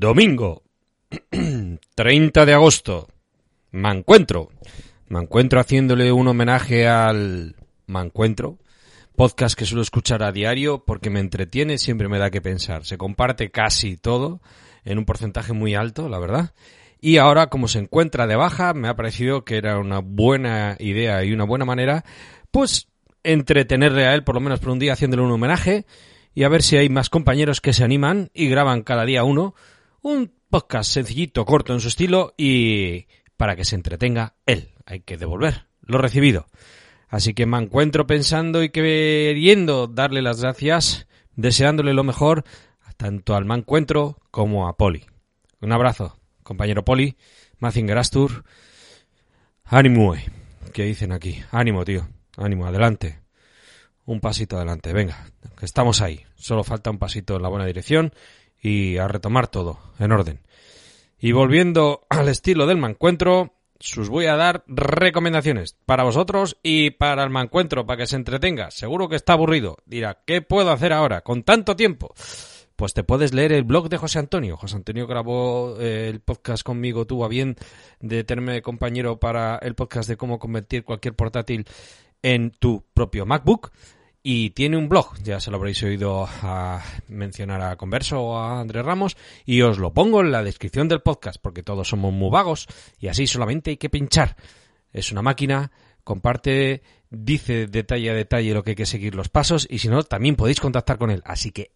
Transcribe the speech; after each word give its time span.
Domingo, 0.00 0.62
30 1.96 2.46
de 2.46 2.54
agosto. 2.54 3.08
Me 3.72 3.90
encuentro. 3.90 4.50
Me 5.08 5.18
encuentro 5.18 5.58
haciéndole 5.58 6.12
un 6.12 6.28
homenaje 6.28 6.86
al 6.86 7.56
Me 7.88 8.00
encuentro. 8.00 8.58
Podcast 9.16 9.58
que 9.58 9.66
suelo 9.66 9.82
escuchar 9.82 10.22
a 10.22 10.30
diario 10.30 10.84
porque 10.84 11.10
me 11.10 11.18
entretiene, 11.18 11.78
siempre 11.78 12.06
me 12.06 12.20
da 12.20 12.30
que 12.30 12.40
pensar. 12.40 12.84
Se 12.84 12.96
comparte 12.96 13.50
casi 13.50 13.96
todo 13.96 14.40
en 14.84 14.98
un 14.98 15.04
porcentaje 15.04 15.52
muy 15.52 15.74
alto, 15.74 16.08
la 16.08 16.20
verdad. 16.20 16.54
Y 17.00 17.16
ahora, 17.16 17.48
como 17.48 17.66
se 17.66 17.80
encuentra 17.80 18.28
de 18.28 18.36
baja, 18.36 18.74
me 18.74 18.86
ha 18.86 18.94
parecido 18.94 19.44
que 19.44 19.56
era 19.56 19.78
una 19.78 19.98
buena 19.98 20.76
idea 20.78 21.24
y 21.24 21.32
una 21.32 21.44
buena 21.44 21.64
manera, 21.64 22.04
pues, 22.52 22.86
entretenerle 23.24 24.06
a 24.06 24.14
él 24.14 24.22
por 24.22 24.36
lo 24.36 24.40
menos 24.40 24.60
por 24.60 24.68
un 24.70 24.78
día 24.78 24.92
haciéndole 24.92 25.24
un 25.24 25.32
homenaje 25.32 25.86
y 26.36 26.44
a 26.44 26.48
ver 26.48 26.62
si 26.62 26.76
hay 26.76 26.88
más 26.88 27.10
compañeros 27.10 27.60
que 27.60 27.72
se 27.72 27.82
animan 27.82 28.30
y 28.32 28.48
graban 28.48 28.82
cada 28.82 29.04
día 29.04 29.24
uno 29.24 29.56
un 30.02 30.32
podcast 30.50 30.90
sencillito, 30.90 31.44
corto 31.44 31.72
en 31.72 31.80
su 31.80 31.88
estilo 31.88 32.34
y 32.36 33.06
para 33.36 33.56
que 33.56 33.64
se 33.64 33.74
entretenga 33.74 34.36
él. 34.46 34.70
Hay 34.86 35.00
que 35.00 35.16
devolver 35.16 35.66
lo 35.82 35.98
recibido. 35.98 36.46
Así 37.08 37.34
que 37.34 37.46
me 37.46 37.58
encuentro 37.58 38.06
pensando 38.06 38.62
y 38.62 38.70
queriendo 38.70 39.86
darle 39.86 40.22
las 40.22 40.42
gracias, 40.42 41.06
deseándole 41.34 41.94
lo 41.94 42.04
mejor 42.04 42.44
tanto 42.98 43.34
al 43.34 43.50
encuentro 43.50 44.18
como 44.30 44.68
a 44.68 44.76
Poli. 44.76 45.06
Un 45.60 45.72
abrazo, 45.72 46.18
compañero 46.42 46.84
Poli, 46.84 47.16
Mazinger 47.58 47.96
Astur. 47.96 48.44
Ánimo, 49.64 50.14
eh, 50.14 50.26
¿qué 50.72 50.84
dicen 50.84 51.12
aquí? 51.12 51.42
Ánimo, 51.50 51.84
tío. 51.84 52.08
Ánimo, 52.36 52.66
adelante. 52.66 53.20
Un 54.04 54.20
pasito 54.20 54.56
adelante, 54.56 54.92
venga, 54.92 55.30
que 55.56 55.64
estamos 55.64 56.00
ahí. 56.00 56.24
Solo 56.34 56.64
falta 56.64 56.90
un 56.90 56.98
pasito 56.98 57.36
en 57.36 57.42
la 57.42 57.48
buena 57.48 57.66
dirección 57.66 58.12
y 58.60 58.98
a 58.98 59.08
retomar 59.08 59.48
todo 59.48 59.78
en 59.98 60.12
orden. 60.12 60.40
Y 61.18 61.32
volviendo 61.32 62.06
al 62.08 62.28
estilo 62.28 62.66
del 62.66 62.78
mancuentro, 62.78 63.54
os 63.96 64.08
voy 64.08 64.26
a 64.26 64.36
dar 64.36 64.64
recomendaciones 64.66 65.76
para 65.86 66.04
vosotros 66.04 66.58
y 66.62 66.90
para 66.90 67.24
el 67.24 67.30
mancuentro, 67.30 67.86
para 67.86 67.98
que 67.98 68.06
se 68.06 68.16
entretenga. 68.16 68.70
Seguro 68.70 69.08
que 69.08 69.16
está 69.16 69.34
aburrido. 69.34 69.78
Dirá, 69.86 70.22
¿qué 70.24 70.42
puedo 70.42 70.70
hacer 70.70 70.92
ahora 70.92 71.22
con 71.22 71.42
tanto 71.42 71.76
tiempo? 71.76 72.14
Pues 72.76 72.94
te 72.94 73.02
puedes 73.02 73.34
leer 73.34 73.52
el 73.52 73.64
blog 73.64 73.88
de 73.88 73.96
José 73.96 74.20
Antonio. 74.20 74.56
José 74.56 74.76
Antonio 74.76 75.06
grabó 75.08 75.76
eh, 75.80 76.08
el 76.08 76.20
podcast 76.20 76.62
conmigo, 76.62 77.06
tuvo 77.06 77.24
a 77.24 77.28
bien 77.28 77.56
de 78.00 78.22
tenerme 78.22 78.62
compañero 78.62 79.18
para 79.18 79.56
el 79.56 79.74
podcast 79.74 80.08
de 80.08 80.16
cómo 80.16 80.38
convertir 80.38 80.84
cualquier 80.84 81.14
portátil 81.14 81.66
en 82.22 82.50
tu 82.52 82.84
propio 82.94 83.26
MacBook 83.26 83.72
y 84.22 84.50
tiene 84.50 84.76
un 84.76 84.88
blog, 84.88 85.18
ya 85.22 85.40
se 85.40 85.50
lo 85.50 85.56
habréis 85.56 85.82
oído 85.82 86.28
mencionar 87.08 87.62
a 87.62 87.76
Converso 87.76 88.20
o 88.20 88.36
a 88.36 88.60
Andrés 88.60 88.84
Ramos, 88.84 89.16
y 89.44 89.62
os 89.62 89.78
lo 89.78 89.94
pongo 89.94 90.20
en 90.20 90.32
la 90.32 90.42
descripción 90.42 90.88
del 90.88 91.02
podcast, 91.02 91.40
porque 91.40 91.62
todos 91.62 91.88
somos 91.88 92.12
muy 92.12 92.30
vagos 92.30 92.66
y 92.98 93.08
así 93.08 93.26
solamente 93.26 93.70
hay 93.70 93.76
que 93.76 93.90
pinchar. 93.90 94.36
Es 94.92 95.12
una 95.12 95.22
máquina, 95.22 95.70
comparte, 96.04 96.82
dice 97.10 97.66
detalle 97.66 98.10
a 98.10 98.14
detalle 98.14 98.54
lo 98.54 98.62
que 98.64 98.70
hay 98.70 98.76
que 98.76 98.86
seguir 98.86 99.14
los 99.14 99.28
pasos, 99.28 99.66
y 99.70 99.78
si 99.78 99.88
no, 99.88 100.02
también 100.02 100.36
podéis 100.36 100.60
contactar 100.60 100.98
con 100.98 101.10
él. 101.10 101.22
Así 101.24 101.52
que 101.52 101.72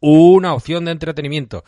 una 0.00 0.54
opción 0.54 0.84
de 0.84 0.92
entretenimiento 0.92 1.64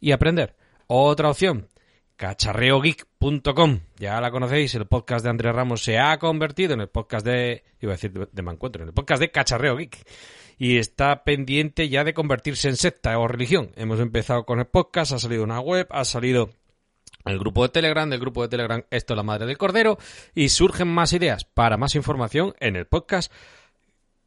y 0.00 0.12
aprender. 0.12 0.56
Otra 0.86 1.30
opción, 1.30 1.68
cacharreogeek.com. 2.16 3.80
Ya 3.98 4.20
la 4.20 4.30
conocéis, 4.30 4.74
el 4.74 4.86
podcast 4.86 5.24
de 5.24 5.30
Andrés 5.30 5.54
Ramos 5.54 5.82
se 5.82 5.98
ha 5.98 6.18
convertido 6.18 6.74
en 6.74 6.80
el 6.80 6.88
podcast 6.88 7.24
de, 7.24 7.64
iba 7.80 7.92
a 7.92 7.96
decir 7.96 8.12
de, 8.12 8.42
Mancuentro, 8.42 8.82
en 8.82 8.88
el 8.88 8.94
podcast 8.94 9.20
de 9.20 9.30
Cacharreo 9.30 9.76
Geek. 9.76 9.98
Y 10.58 10.78
está 10.78 11.24
pendiente 11.24 11.88
ya 11.88 12.04
de 12.04 12.14
convertirse 12.14 12.68
en 12.68 12.76
secta 12.76 13.18
o 13.18 13.26
religión. 13.26 13.72
Hemos 13.76 14.00
empezado 14.00 14.44
con 14.44 14.60
el 14.60 14.66
podcast, 14.66 15.12
ha 15.12 15.18
salido 15.18 15.42
una 15.42 15.60
web, 15.60 15.88
ha 15.90 16.04
salido 16.04 16.50
el 17.24 17.38
grupo 17.38 17.62
de 17.62 17.70
Telegram, 17.70 18.08
del 18.08 18.20
grupo 18.20 18.42
de 18.42 18.48
Telegram 18.48 18.84
Esto 18.90 19.14
es 19.14 19.16
la 19.16 19.22
Madre 19.22 19.46
del 19.46 19.58
Cordero, 19.58 19.98
y 20.34 20.50
surgen 20.50 20.88
más 20.88 21.12
ideas 21.12 21.44
para 21.44 21.76
más 21.76 21.94
información 21.94 22.54
en 22.60 22.76
el 22.76 22.86
podcast 22.86 23.32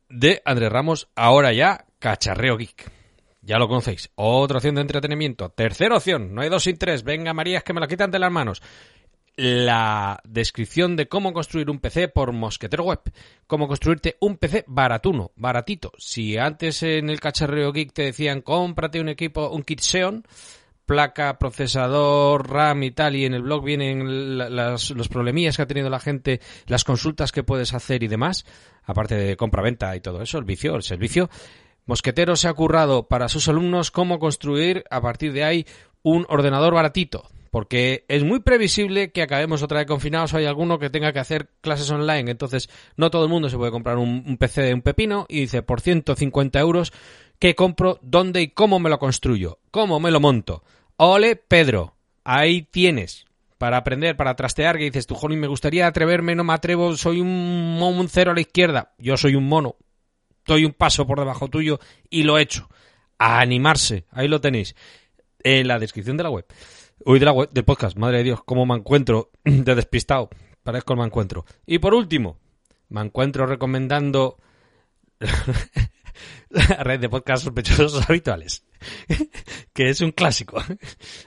de 0.09 0.41
Andrés 0.45 0.71
Ramos, 0.71 1.09
ahora 1.15 1.53
ya 1.53 1.85
Cacharreo 1.99 2.57
Geek. 2.57 3.04
Ya 3.45 3.59
lo 3.59 3.67
conocéis. 3.67 4.09
Otra 4.15 4.57
opción 4.57 4.75
de 4.75 4.81
entretenimiento. 4.81 5.49
Tercera 5.49 5.97
opción. 5.97 6.33
No 6.33 6.41
hay 6.41 6.49
dos 6.49 6.63
sin 6.63 6.77
tres. 6.77 7.03
Venga, 7.03 7.33
Marías, 7.33 7.63
que 7.63 7.73
me 7.73 7.79
la 7.79 7.87
quitan 7.87 8.09
de 8.09 8.17
las 8.17 8.31
manos. 8.31 8.63
La 9.35 10.19
descripción 10.23 10.95
de 10.95 11.07
cómo 11.07 11.31
construir 11.31 11.69
un 11.69 11.79
PC 11.79 12.07
por 12.07 12.31
Mosquetero 12.31 12.85
Web. 12.85 13.01
Cómo 13.45 13.67
construirte 13.67 14.17
un 14.19 14.37
PC 14.37 14.63
baratuno, 14.65 15.31
baratito. 15.35 15.91
Si 15.99 16.37
antes 16.37 16.81
en 16.81 17.09
el 17.11 17.19
cacharreo 17.19 17.71
geek 17.71 17.93
te 17.93 18.03
decían 18.03 18.41
cómprate 18.41 18.99
un 18.99 19.09
equipo, 19.09 19.49
un 19.49 19.61
kit 19.61 19.81
Xeon, 19.81 20.23
placa, 20.87 21.37
procesador, 21.37 22.49
RAM 22.49 22.81
y 22.83 22.91
tal, 22.91 23.15
y 23.15 23.25
en 23.25 23.35
el 23.35 23.43
blog 23.43 23.63
vienen 23.63 24.37
los 24.37 25.09
problemillas 25.09 25.57
que 25.57 25.63
ha 25.63 25.67
tenido 25.67 25.89
la 25.89 25.99
gente, 25.99 26.39
las 26.65 26.83
consultas 26.83 27.31
que 27.31 27.43
puedes 27.43 27.73
hacer 27.73 28.01
y 28.03 28.07
demás, 28.07 28.45
aparte 28.83 29.15
de 29.15 29.37
compra-venta 29.37 29.95
y 29.95 29.99
todo 29.99 30.21
eso, 30.21 30.37
el 30.37 30.45
vicio, 30.45 30.75
el 30.75 30.83
servicio, 30.83 31.29
Mosquetero 31.85 32.35
se 32.35 32.47
ha 32.47 32.53
currado 32.53 33.07
para 33.07 33.29
sus 33.29 33.47
alumnos 33.47 33.91
cómo 33.91 34.17
construir 34.17 34.83
a 34.89 35.01
partir 35.01 35.33
de 35.33 35.43
ahí 35.43 35.65
un 36.01 36.25
ordenador 36.29 36.73
baratito, 36.73 37.29
porque 37.51 38.05
es 38.07 38.23
muy 38.23 38.39
previsible 38.39 39.11
que 39.11 39.21
acabemos 39.21 39.61
otra 39.61 39.79
vez 39.79 39.87
confinados 39.87 40.33
o 40.33 40.37
hay 40.37 40.45
alguno 40.45 40.79
que 40.79 40.89
tenga 40.89 41.13
que 41.13 41.19
hacer 41.19 41.49
clases 41.61 41.91
online, 41.91 42.31
entonces 42.31 42.69
no 42.97 43.11
todo 43.11 43.23
el 43.23 43.29
mundo 43.29 43.49
se 43.49 43.57
puede 43.57 43.71
comprar 43.71 43.97
un, 43.97 44.37
PC 44.37 44.63
de 44.63 44.73
un 44.73 44.81
pepino 44.81 45.27
y 45.29 45.41
dice 45.41 45.61
por 45.61 45.79
150 45.79 46.59
euros 46.59 46.91
¿qué 47.37 47.53
compro? 47.53 47.99
¿Dónde 48.01 48.41
y 48.41 48.47
cómo 48.47 48.79
me 48.79 48.89
lo 48.89 48.97
construyo? 48.97 49.59
¿Cómo 49.69 49.99
me 49.99 50.09
lo 50.09 50.19
monto? 50.19 50.63
Ole, 50.97 51.35
Pedro, 51.35 51.95
ahí 52.23 52.63
tienes 52.63 53.25
para 53.59 53.77
aprender, 53.77 54.17
para 54.17 54.35
trastear, 54.35 54.77
que 54.77 54.85
dices 54.85 55.07
tú, 55.07 55.15
Jolín, 55.15 55.39
me 55.39 55.47
gustaría 55.47 55.87
atreverme, 55.87 56.35
no 56.35 56.43
me 56.43 56.53
atrevo, 56.53 56.97
soy 56.97 57.21
un, 57.21 57.29
un 57.29 58.09
cero 58.09 58.31
a 58.31 58.33
la 58.33 58.41
izquierda, 58.41 58.93
yo 58.97 59.17
soy 59.17 59.35
un 59.35 59.47
mono, 59.47 59.75
estoy 60.45 60.63
un 60.63 60.73
paso 60.73 61.07
por 61.07 61.17
debajo 61.17 61.49
tuyo 61.49 61.79
y 62.07 62.21
lo 62.21 62.37
he 62.37 62.43
hecho. 62.43 62.69
A 63.17 63.39
animarse, 63.39 64.05
ahí 64.11 64.27
lo 64.27 64.41
tenéis. 64.41 64.75
En 65.43 65.67
la 65.67 65.79
descripción 65.79 66.17
de 66.17 66.23
la 66.23 66.29
web. 66.29 66.45
Hoy 67.03 67.17
de 67.17 67.25
la 67.25 67.31
web, 67.31 67.49
del 67.51 67.65
podcast, 67.65 67.97
madre 67.97 68.19
de 68.19 68.25
Dios, 68.25 68.43
cómo 68.45 68.63
me 68.67 68.75
encuentro 68.75 69.31
de 69.43 69.75
despistado. 69.75 70.29
Parezco 70.61 70.93
el 70.93 70.99
me 70.99 71.05
encuentro. 71.05 71.45
Y 71.65 71.79
por 71.79 71.95
último, 71.95 72.37
me 72.89 73.01
encuentro 73.01 73.47
recomendando 73.47 74.37
la 76.49 76.83
red 76.83 76.99
de 76.99 77.09
podcast 77.09 77.45
sospechosos 77.45 78.07
habituales, 78.07 78.65
que 79.73 79.89
es 79.89 80.01
un 80.01 80.11
clásico. 80.11 80.61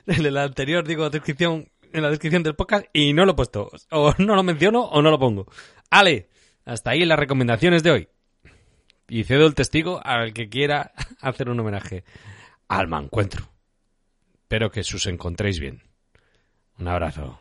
En 0.07 0.33
la 0.33 0.45
anterior 0.45 0.87
digo 0.87 1.11
descripción, 1.11 1.69
en 1.93 2.03
la 2.03 2.11
descripción 2.11 2.45
del 2.45 2.55
podcast 2.55 2.87
y 2.93 3.13
no 3.15 3.25
lo 3.25 3.33
he 3.33 3.37
puesto. 3.37 3.69
O 3.91 4.15
no 4.19 4.37
lo 4.37 4.45
menciono 4.45 4.83
o 4.83 5.03
no 5.03 5.11
lo 5.11 5.19
pongo. 5.19 5.47
Ale, 5.91 6.29
hasta 6.65 6.91
ahí 6.91 7.05
las 7.05 7.19
recomendaciones 7.19 7.83
de 7.83 7.91
hoy 7.91 8.09
y 9.09 9.25
cedo 9.25 9.47
el 9.47 9.55
testigo 9.55 10.01
al 10.05 10.33
que 10.33 10.49
quiera 10.49 10.93
hacer 11.21 11.49
un 11.49 11.61
homenaje 11.61 12.05
al 12.69 12.89
mancuentro. 12.89 13.49
Espero 14.35 14.71
que 14.71 14.85
sus 14.85 15.07
encontréis 15.07 15.59
bien. 15.59 15.83
Un 16.79 16.89
abrazo. 16.89 17.41